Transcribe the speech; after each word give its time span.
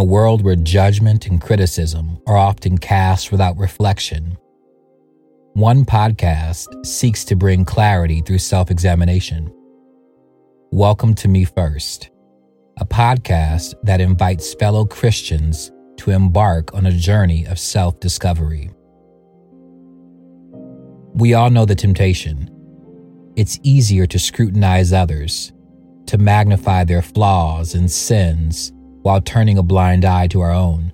a 0.00 0.02
world 0.02 0.40
where 0.40 0.56
judgment 0.56 1.26
and 1.26 1.42
criticism 1.42 2.18
are 2.26 2.38
often 2.38 2.78
cast 2.78 3.30
without 3.30 3.58
reflection, 3.58 4.34
one 5.52 5.84
podcast 5.84 6.86
seeks 6.86 7.22
to 7.22 7.36
bring 7.36 7.66
clarity 7.66 8.22
through 8.22 8.38
self 8.38 8.70
examination. 8.70 9.52
Welcome 10.70 11.12
to 11.16 11.28
Me 11.28 11.44
First, 11.44 12.08
a 12.78 12.86
podcast 12.86 13.74
that 13.82 14.00
invites 14.00 14.54
fellow 14.54 14.86
Christians 14.86 15.70
to 15.98 16.12
embark 16.12 16.72
on 16.72 16.86
a 16.86 16.92
journey 16.92 17.44
of 17.44 17.58
self 17.58 18.00
discovery. 18.00 18.70
We 21.12 21.34
all 21.34 21.50
know 21.50 21.66
the 21.66 21.74
temptation. 21.74 22.48
It's 23.36 23.60
easier 23.62 24.06
to 24.06 24.18
scrutinize 24.18 24.94
others, 24.94 25.52
to 26.06 26.16
magnify 26.16 26.84
their 26.84 27.02
flaws 27.02 27.74
and 27.74 27.90
sins 27.90 28.72
while 29.02 29.20
turning 29.20 29.58
a 29.58 29.62
blind 29.62 30.04
eye 30.04 30.26
to 30.28 30.40
our 30.40 30.52
own. 30.52 30.92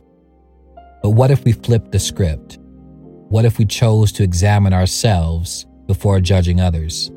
But 1.02 1.10
what 1.10 1.30
if 1.30 1.44
we 1.44 1.52
flipped 1.52 1.92
the 1.92 1.98
script? 1.98 2.58
What 3.28 3.44
if 3.44 3.58
we 3.58 3.64
chose 3.64 4.12
to 4.12 4.22
examine 4.22 4.72
ourselves 4.72 5.66
before 5.86 6.20
judging 6.20 6.60
others? 6.60 7.10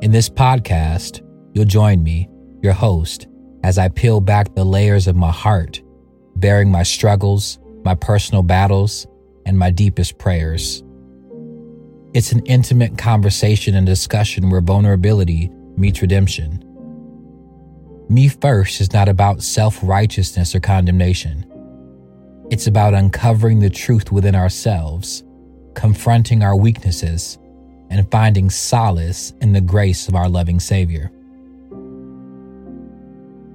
In 0.00 0.12
this 0.12 0.28
podcast, 0.28 1.20
you'll 1.54 1.64
join 1.64 2.02
me, 2.02 2.28
your 2.62 2.72
host, 2.72 3.26
as 3.64 3.78
I 3.78 3.88
peel 3.88 4.20
back 4.20 4.54
the 4.54 4.64
layers 4.64 5.08
of 5.08 5.16
my 5.16 5.32
heart, 5.32 5.82
bearing 6.36 6.70
my 6.70 6.84
struggles, 6.84 7.58
my 7.84 7.94
personal 7.94 8.44
battles, 8.44 9.06
and 9.44 9.58
my 9.58 9.70
deepest 9.70 10.18
prayers. 10.18 10.84
It's 12.14 12.32
an 12.32 12.44
intimate 12.46 12.96
conversation 12.96 13.74
and 13.74 13.86
discussion 13.86 14.50
where 14.50 14.60
vulnerability 14.60 15.50
meets 15.76 16.00
redemption. 16.00 16.62
Me 18.10 18.26
First 18.26 18.80
is 18.80 18.94
not 18.94 19.06
about 19.06 19.42
self 19.42 19.80
righteousness 19.82 20.54
or 20.54 20.60
condemnation. 20.60 21.44
It's 22.50 22.66
about 22.66 22.94
uncovering 22.94 23.58
the 23.58 23.68
truth 23.68 24.10
within 24.10 24.34
ourselves, 24.34 25.22
confronting 25.74 26.42
our 26.42 26.56
weaknesses, 26.56 27.38
and 27.90 28.10
finding 28.10 28.48
solace 28.48 29.34
in 29.42 29.52
the 29.52 29.60
grace 29.60 30.08
of 30.08 30.14
our 30.14 30.26
loving 30.26 30.58
Savior. 30.58 31.10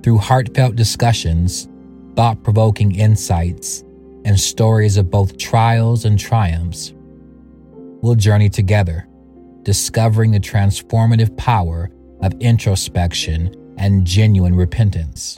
Through 0.04 0.20
heartfelt 0.20 0.76
discussions, 0.76 1.68
thought 2.16 2.44
provoking 2.44 2.94
insights, 2.94 3.84
and 4.24 4.40
stories 4.40 4.98
of 4.98 5.10
both 5.10 5.40
trials 5.40 6.06
and 6.06 6.20
triumphs, 6.20 6.94
we'll 8.04 8.14
journey 8.14 8.50
together, 8.50 9.08
discovering 9.64 10.30
the 10.30 10.40
transformative 10.40 11.36
power 11.38 11.90
of 12.22 12.34
introspection 12.40 13.56
and 13.78 14.06
genuine 14.06 14.56
repentance. 14.56 15.38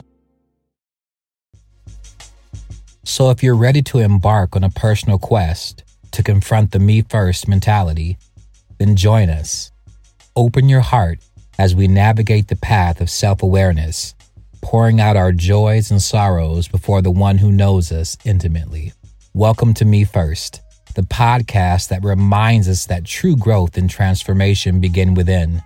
So, 3.04 3.30
if 3.30 3.42
you're 3.42 3.56
ready 3.56 3.82
to 3.82 3.98
embark 3.98 4.56
on 4.56 4.64
a 4.64 4.70
personal 4.70 5.18
quest 5.18 5.84
to 6.12 6.22
confront 6.22 6.72
the 6.72 6.78
me 6.78 7.02
first 7.02 7.46
mentality, 7.48 8.18
then 8.78 8.96
join 8.96 9.30
us. 9.30 9.70
Open 10.34 10.68
your 10.68 10.80
heart 10.80 11.20
as 11.58 11.74
we 11.74 11.88
navigate 11.88 12.48
the 12.48 12.56
path 12.56 13.00
of 13.00 13.08
self 13.08 13.42
awareness, 13.42 14.14
pouring 14.60 15.00
out 15.00 15.16
our 15.16 15.32
joys 15.32 15.90
and 15.90 16.02
sorrows 16.02 16.68
before 16.68 17.00
the 17.00 17.10
one 17.10 17.38
who 17.38 17.52
knows 17.52 17.92
us 17.92 18.16
intimately. 18.24 18.92
Welcome 19.34 19.72
to 19.74 19.84
Me 19.84 20.04
First, 20.04 20.60
the 20.94 21.02
podcast 21.02 21.88
that 21.88 22.04
reminds 22.04 22.68
us 22.68 22.86
that 22.86 23.04
true 23.04 23.36
growth 23.36 23.76
and 23.76 23.88
transformation 23.88 24.80
begin 24.80 25.14
within. 25.14 25.62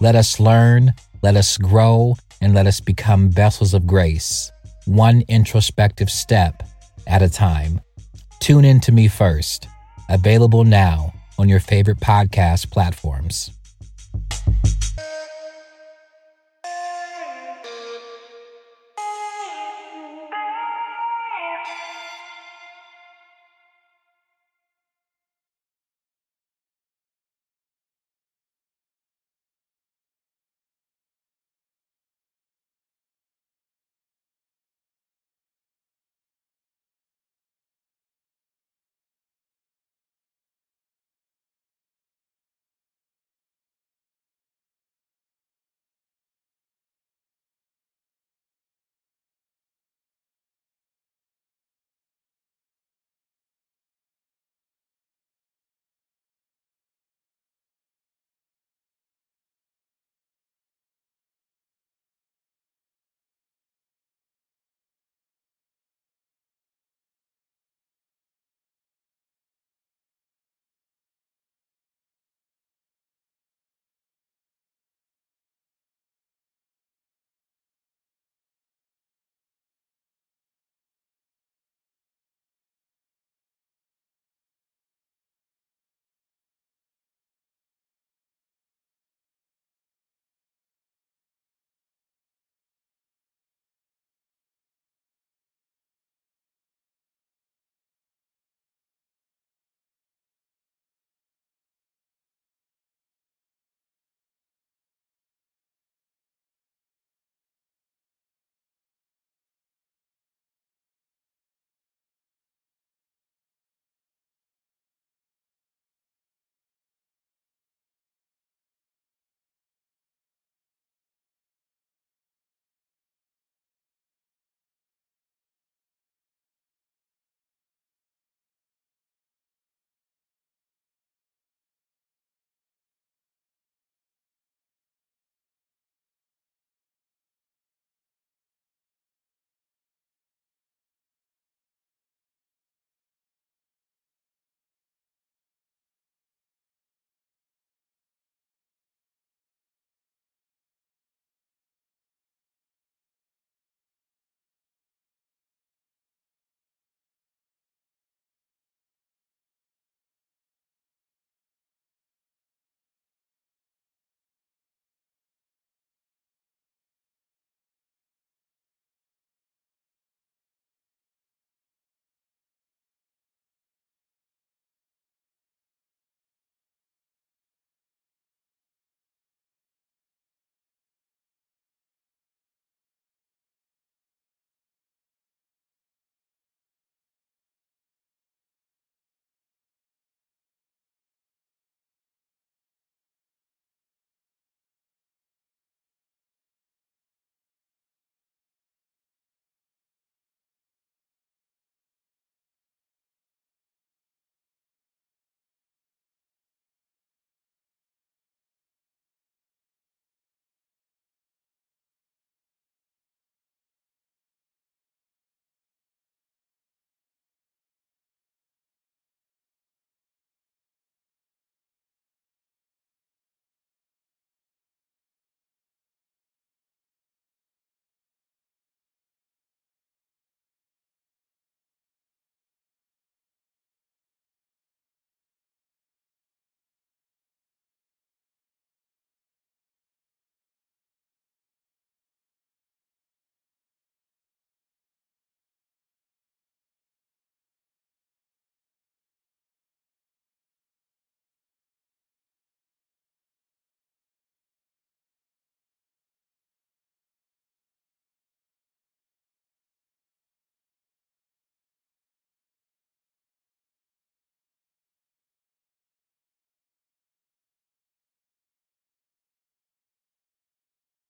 Let 0.00 0.16
us 0.16 0.40
learn, 0.40 0.94
let 1.22 1.36
us 1.36 1.58
grow 1.58 2.16
and 2.40 2.54
let 2.54 2.66
us 2.66 2.80
become 2.80 3.28
vessels 3.28 3.74
of 3.74 3.86
grace, 3.86 4.50
one 4.86 5.22
introspective 5.28 6.10
step 6.10 6.62
at 7.06 7.20
a 7.20 7.28
time. 7.28 7.80
Tune 8.40 8.64
in 8.64 8.80
to 8.80 8.92
me 8.92 9.06
first, 9.06 9.68
available 10.08 10.64
now 10.64 11.12
on 11.38 11.46
your 11.46 11.60
favorite 11.60 12.00
podcast 12.00 12.70
platforms. 12.70 13.50